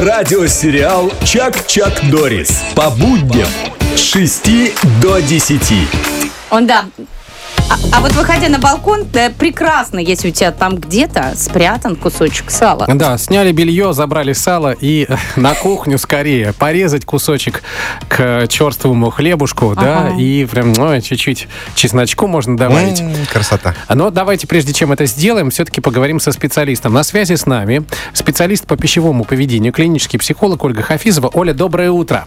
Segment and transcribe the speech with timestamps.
[0.00, 3.50] Радиосериал «Чак-Чак Дорис» по будням
[3.94, 5.60] с 6 до 10.
[6.48, 6.86] Он, да.
[7.70, 12.50] А, а вот выходя на балкон, да, прекрасно, если у тебя там где-то спрятан кусочек
[12.50, 12.84] сала.
[12.88, 15.06] Да, сняли белье, забрали сало и
[15.36, 17.62] на кухню скорее порезать кусочек
[18.08, 20.16] к черствому хлебушку, да, Ага.
[20.18, 23.00] и прям ну, чуть-чуть чесночку можно добавить.
[23.00, 23.74] М, Красота.
[23.88, 26.92] Но давайте, прежде чем это сделаем, все-таки поговорим со специалистом.
[26.92, 31.30] На связи с нами специалист по пищевому поведению, клинический психолог Ольга Хафизова.
[31.32, 32.26] Оля, доброе утро.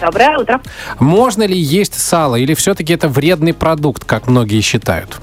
[0.00, 0.60] Доброе утро.
[1.00, 5.20] Можно ли есть сало или все-таки это вредный продукт, как многие считают?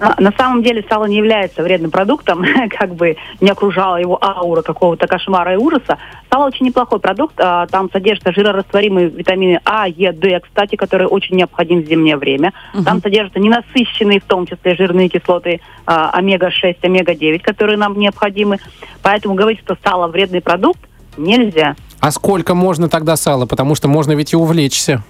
[0.00, 2.44] А, На самом деле сало не является вредным продуктом,
[2.78, 5.98] как бы не окружала его аура какого-то кошмара и ужаса.
[6.30, 11.34] Сало очень неплохой продукт, а, там содержатся жирорастворимые витамины А, Е, Д, кстати, которые очень
[11.34, 12.52] необходимы в зимнее время.
[12.84, 18.58] Там содержатся ненасыщенные, в том числе, жирные кислоты а, омега-6, омега-9, которые нам необходимы.
[19.02, 20.78] Поэтому говорить, что сало вредный продукт,
[21.16, 21.74] нельзя.
[22.00, 23.46] А сколько можно тогда сала?
[23.46, 25.02] Потому что можно ведь и увлечься.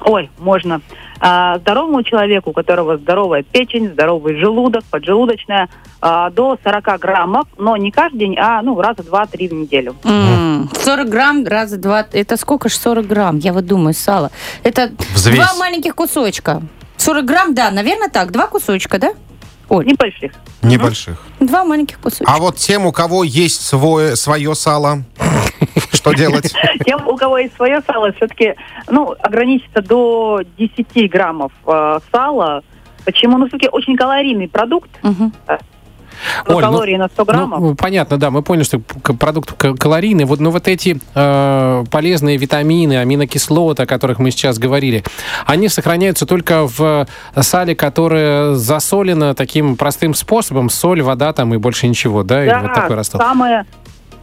[0.00, 0.80] Ой, можно.
[1.20, 5.68] А, здоровому человеку, у которого здоровая печень, здоровый желудок, поджелудочная,
[6.02, 9.96] а, до 40 граммов, но не каждый день, а ну раза два-три в неделю.
[10.04, 12.06] М, 40 грамм раза два.
[12.12, 13.38] Это сколько ж 40 грамм?
[13.38, 14.30] Я вот думаю, сало.
[14.62, 15.36] Это Взвесь.
[15.38, 16.60] два маленьких кусочка.
[16.98, 18.30] 40 грамм, да, наверное так.
[18.30, 19.12] Два кусочка, да?
[19.68, 20.32] Оль, Небольших.
[20.62, 21.22] Небольших.
[21.40, 22.24] два маленьких кусочка.
[22.26, 25.02] А вот тем, у кого есть свое, свое сало,
[25.92, 26.52] что делать?
[26.84, 28.54] Тем, у кого есть свое сало, все-таки
[28.88, 32.62] ну, ограничиться до 10 граммов э, сала.
[33.04, 33.38] Почему?
[33.38, 34.90] Ну, все-таки очень калорийный продукт.
[35.02, 35.32] Мгм.
[36.46, 37.60] Ну, Оль, ну- калории на 100 граммов.
[37.60, 40.24] Ну, понятно, да, мы поняли, что продукт калорийный.
[40.24, 45.04] Вот, но вот эти э, полезные витамины, аминокислоты, о которых мы сейчас говорили,
[45.46, 47.06] они сохраняются только в
[47.40, 52.44] сале, которое засолено таким простым способом, соль, вода там и больше ничего, да?
[52.44, 53.22] И вот такой раствор.
[53.22, 53.66] самое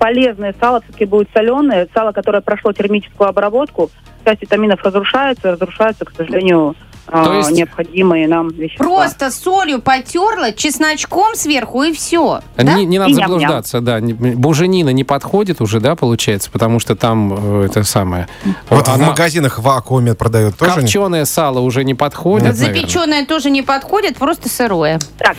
[0.01, 1.87] полезное сало все-таки будет соленое.
[1.93, 3.91] Сало, которое прошло термическую обработку,
[4.25, 6.75] часть витаминов разрушается, разрушаются, к сожалению,
[7.09, 8.85] То есть- необходимые нам вещества.
[8.85, 12.41] Просто солью потерла, чесночком сверху и все.
[12.55, 12.63] Да?
[12.75, 13.99] Не, не надо И заблуждаться, да.
[13.99, 18.27] Не- Буженина не подходит уже, да, получается, потому что там э, это самое.
[18.69, 20.71] Вот в Она- магазинах в вакууме продают тоже.
[20.75, 22.73] не- Копченое сало уже не подходит, наверное.
[22.75, 24.99] запеченное тоже не подходит, просто сырое.
[25.17, 25.35] Так,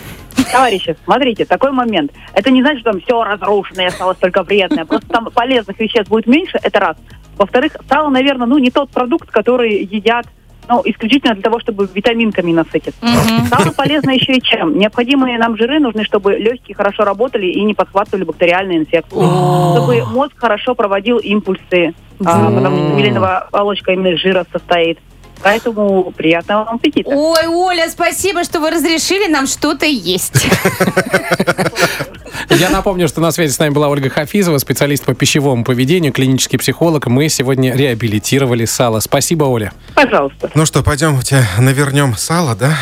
[0.51, 2.13] товарищи, смотрите, такой момент.
[2.35, 4.85] Это не значит, что там все разрушенное, осталось только вредное.
[4.85, 6.97] Просто там полезных веществ будет меньше, это раз.
[7.39, 10.27] Во-вторых, сало, наверное, ну, не тот продукт, который едят
[10.69, 13.01] ну, исключительно для того, чтобы витаминками насытиться.
[13.49, 14.79] Сало полезно еще и чем?
[14.79, 19.17] Необходимые нам жиры нужны, чтобы легкие хорошо работали и не подхватывали бактериальные инфекции.
[19.17, 24.99] Чтобы мозг хорошо проводил импульсы, а, потому что миленовая оболочка именно из жира состоит.
[25.43, 27.11] Поэтому приятного вам аппетита.
[27.11, 30.47] Ой, Оля, спасибо, что вы разрешили нам что-то есть.
[32.59, 36.59] Я напомню, что на связи с нами была Ольга Хафизова, специалист по пищевому поведению, клинический
[36.59, 37.07] психолог.
[37.07, 39.01] Мы сегодня реабилитировали сало.
[39.01, 39.73] Спасибо, Оля.
[39.95, 40.51] Пожалуйста.
[40.55, 42.77] Ну что, пойдемте навернем сало, да?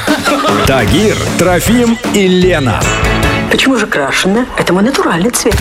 [0.66, 2.80] Тагир, Трофим и Лена.
[3.50, 4.46] Почему же крашеная?
[4.58, 5.56] Это мой натуральный цвет.